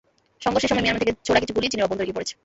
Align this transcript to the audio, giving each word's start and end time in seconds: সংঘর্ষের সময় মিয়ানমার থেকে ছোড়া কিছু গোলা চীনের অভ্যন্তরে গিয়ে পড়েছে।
সংঘর্ষের 0.43 0.69
সময় 0.71 0.83
মিয়ানমার 0.83 1.03
থেকে 1.03 1.17
ছোড়া 1.27 1.39
কিছু 1.41 1.53
গোলা 1.55 1.69
চীনের 1.71 1.85
অভ্যন্তরে 1.85 2.07
গিয়ে 2.07 2.17
পড়েছে। 2.17 2.33